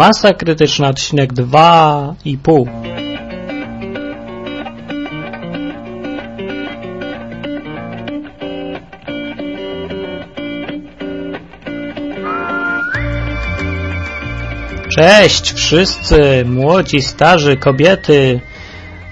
[0.00, 2.66] Masa Krytyczna, odcinek 2,5.
[14.88, 18.40] Cześć wszyscy, młodzi, starzy, kobiety,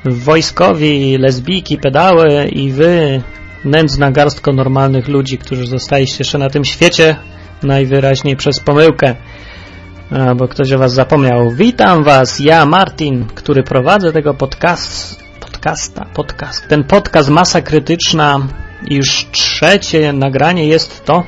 [0.05, 3.23] wojskowi, lesbijki, pedały i wy,
[3.65, 7.17] nędzna garstko normalnych ludzi, którzy zostaliście jeszcze na tym świecie
[7.63, 9.15] najwyraźniej przez pomyłkę,
[10.37, 11.51] bo ktoś o was zapomniał.
[11.51, 18.39] Witam was, ja Martin, który prowadzę tego podcast, podcasta, podcast, ten podcast Masa Krytyczna,
[18.91, 21.25] już trzecie nagranie jest to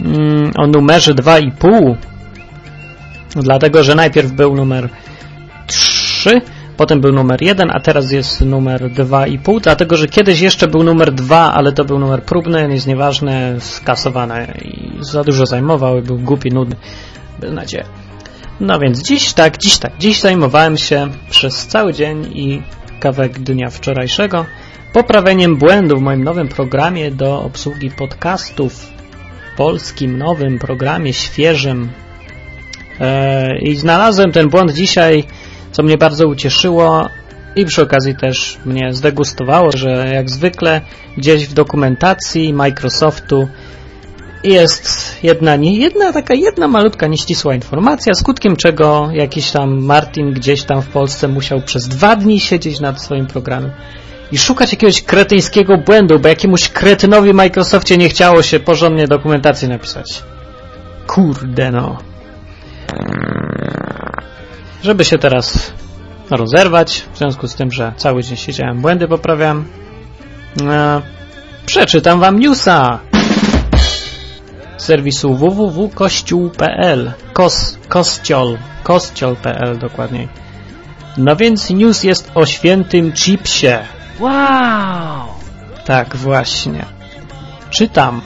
[0.00, 1.94] mm, o numerze 2,5
[3.36, 4.88] dlatego, że najpierw był numer
[5.66, 6.40] 3,
[6.76, 11.12] potem był numer 1, a teraz jest numer 2,5, dlatego, że kiedyś jeszcze był numer
[11.12, 16.50] 2, ale to był numer próbny, jest nieważne, skasowane i za dużo zajmował był głupi,
[16.50, 16.76] nudny,
[17.40, 17.84] bez nadziei.
[18.60, 22.62] No więc dziś tak, dziś tak, dziś zajmowałem się przez cały dzień i
[23.00, 24.46] kawałek dnia wczorajszego
[24.92, 28.86] poprawieniem błędu w moim nowym programie do obsługi podcastów,
[29.56, 31.90] polskim nowym programie, świeżym,
[33.00, 35.24] E, I znalazłem ten błąd dzisiaj,
[35.72, 37.08] co mnie bardzo ucieszyło
[37.56, 40.80] i przy okazji też mnie zdegustowało, że jak zwykle
[41.16, 43.48] gdzieś w dokumentacji Microsoftu
[44.44, 50.62] jest jedna, nie jedna, taka jedna malutka, nieścisła informacja, skutkiem czego jakiś tam Martin gdzieś
[50.62, 53.70] tam w Polsce musiał przez dwa dni siedzieć nad swoim programem
[54.32, 60.22] i szukać jakiegoś kretyńskiego błędu, bo jakiemuś kretynowi Microsoftie nie chciało się porządnie dokumentacji napisać.
[61.06, 61.98] Kurde no.
[64.82, 65.72] Żeby się teraz
[66.30, 69.64] rozerwać, w związku z tym, że cały dzień siedziałem, błędy poprawiam,
[70.60, 71.02] e,
[71.66, 72.98] przeczytam wam newsa
[74.78, 80.28] serwisu www.kościół.pl Kos, kościol, kościol.pl dokładniej.
[81.16, 83.78] No więc news jest o świętym chipsie.
[84.20, 85.26] Wow!
[85.84, 86.84] Tak, właśnie.
[87.70, 88.20] Czytam.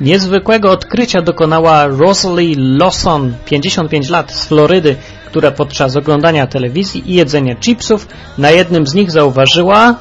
[0.00, 7.56] Niezwykłego odkrycia dokonała Rosalie Lawson, 55 lat, z Florydy, która podczas oglądania telewizji i jedzenia
[7.56, 9.94] chipsów na jednym z nich zauważyła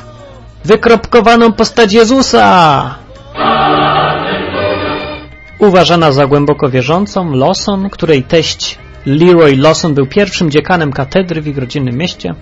[0.65, 2.95] wykropkowaną postać Jezusa.
[5.67, 11.57] Uważana za głęboko wierzącą, Lawson, której teść Leroy Lawson był pierwszym dziekanem katedry w ich
[11.57, 12.35] rodzinnym mieście,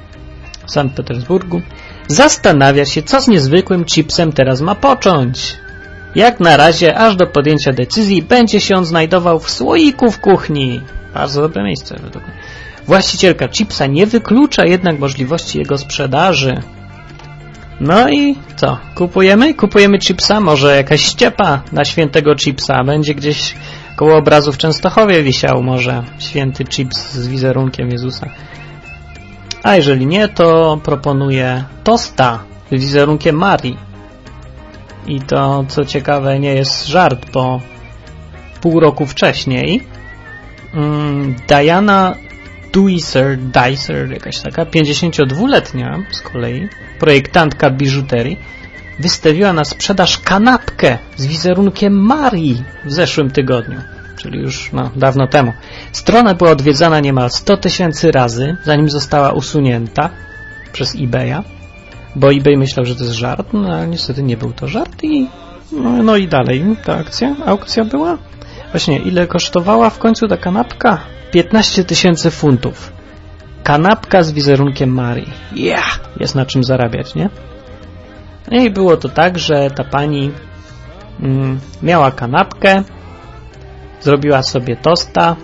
[0.66, 1.62] Sankt Petersburgu,
[2.08, 5.58] zastanawia się, co z niezwykłym chipsem teraz ma począć.
[6.16, 10.82] Jak na razie, aż do podjęcia decyzji, będzie się on znajdował w słoiku w kuchni.
[11.14, 12.34] Bardzo dobre miejsce według mnie.
[12.88, 16.62] Właścicielka chipsa nie wyklucza jednak możliwości jego sprzedaży.
[17.82, 18.78] No i co?
[18.96, 19.54] Kupujemy?
[19.54, 20.40] Kupujemy chipsa?
[20.40, 23.56] Może jakaś ściepa na świętego chipsa będzie gdzieś
[23.96, 28.30] koło obrazu w Częstochowie wisiał może święty chips z wizerunkiem Jezusa.
[29.64, 32.40] A jeżeli nie, to proponuję tosta
[32.72, 33.78] z wizerunkiem Marii
[35.08, 37.62] i to, co ciekawe, nie jest żart, bo
[38.62, 39.84] pół roku wcześniej
[40.74, 42.16] um, Diana
[42.74, 46.68] Duiser, Dicer, jakaś taka 52-letnia z kolei,
[47.00, 48.40] projektantka biżuterii,
[49.00, 53.82] wystawiła na sprzedaż kanapkę z wizerunkiem Marii w zeszłym tygodniu,
[54.18, 55.54] czyli już no, dawno temu.
[55.92, 60.10] Strona była odwiedzana niemal 100 tysięcy razy, zanim została usunięta
[60.74, 61.44] przez eBaya
[62.16, 65.28] bo eBay myślał, że to jest żart, no ale niestety nie był to żart i
[65.72, 68.18] no, no i dalej ta akcja, aukcja była.
[68.72, 71.02] Właśnie, ile kosztowała w końcu ta kanapka?
[71.32, 72.92] 15 tysięcy funtów.
[73.64, 75.34] Kanapka z wizerunkiem Marii.
[75.56, 76.00] Yeah!
[76.20, 77.30] Jest na czym zarabiać, nie?
[78.52, 80.32] No i było to tak, że ta pani
[81.20, 82.84] mm, miała kanapkę,
[84.02, 85.36] zrobiła sobie tosta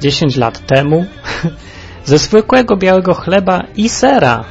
[0.00, 1.04] 10 lat temu
[2.04, 4.44] ze zwykłego białego chleba i sera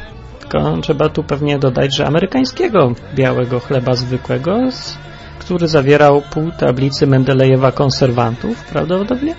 [0.51, 4.59] tylko trzeba tu pewnie dodać, że amerykańskiego białego chleba zwykłego,
[5.39, 9.35] który zawierał pół tablicy Mendelejewa konserwantów, prawdopodobnie.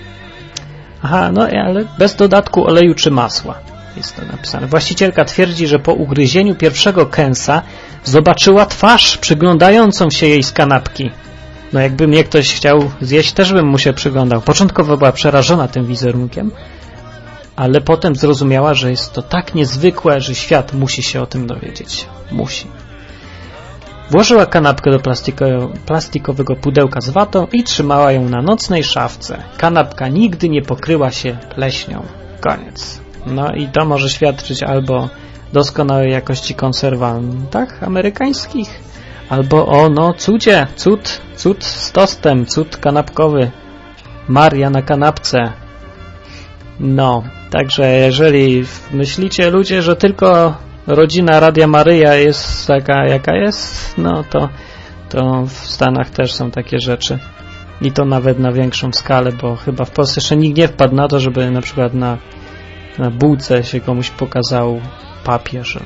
[1.02, 3.54] Aha, no ale bez dodatku oleju czy masła
[3.96, 4.66] jest to napisane.
[4.66, 7.62] Właścicielka twierdzi, że po ugryzieniu pierwszego kęsa
[8.04, 11.10] zobaczyła twarz przyglądającą się jej z kanapki.
[11.72, 14.40] No jakby mnie ktoś chciał zjeść, też bym mu się przyglądał.
[14.40, 16.50] Początkowo była przerażona tym wizerunkiem,
[17.56, 22.06] ale potem zrozumiała, że jest to tak niezwykłe, że świat musi się o tym dowiedzieć.
[22.31, 22.66] Musi.
[24.12, 25.00] Włożyła kanapkę do
[25.87, 29.43] plastikowego pudełka z watą i trzymała ją na nocnej szafce.
[29.56, 32.03] Kanapka nigdy nie pokryła się pleśnią.
[32.41, 33.00] Koniec.
[33.26, 35.09] No i to może świadczyć albo
[35.53, 38.81] doskonałej jakości konserwantach amerykańskich,
[39.29, 43.50] albo o no cudzie, cud, cud z tostem, cud kanapkowy.
[44.29, 45.53] Maria na kanapce,
[46.81, 50.55] No, także jeżeli myślicie ludzie, że tylko
[50.87, 54.49] rodzina Radia Maryja jest taka jaka jest, no to,
[55.08, 57.19] to w Stanach też są takie rzeczy.
[57.81, 61.08] I to nawet na większą skalę, bo chyba w Polsce jeszcze nikt nie wpadł na
[61.08, 62.19] to, żeby na przykład na,
[62.99, 64.81] na bułce się komuś pokazał
[65.25, 65.79] papież.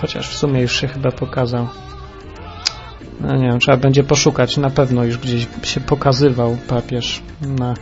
[0.00, 1.68] Chociaż w sumie już się chyba pokazał.
[3.20, 4.56] No nie wiem, trzeba będzie poszukać.
[4.56, 7.22] Na pewno już gdzieś się pokazywał papież.
[7.40, 7.74] Na,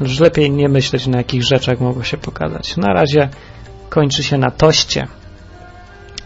[0.00, 2.76] już lepiej nie myśleć, na jakich rzeczach mogło się pokazać.
[2.76, 3.28] Na razie
[3.88, 5.06] kończy się na toście.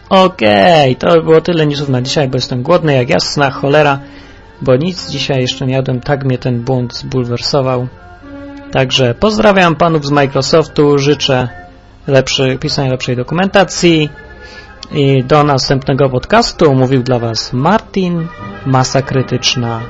[0.09, 3.99] Okej, okay, to było tyle newsów na dzisiaj, bo jestem głodny jak jasna cholera,
[4.61, 7.87] bo nic dzisiaj jeszcze nie jadłem, tak mnie ten błąd zbulwersował.
[8.71, 11.47] Także pozdrawiam panów z Microsoftu, życzę
[12.07, 14.09] lepszy, pisania lepszej dokumentacji
[14.91, 18.27] i do następnego podcastu mówił dla was Martin,
[18.65, 19.81] masa krytyczna,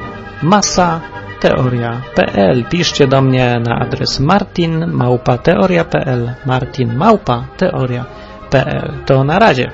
[0.43, 1.01] masa
[1.39, 2.65] teoria.pl.
[2.69, 8.93] Piszcie do mnie na adres martin małpa teoria.pl martin małpa teoria.pl.
[9.05, 9.71] To na razie.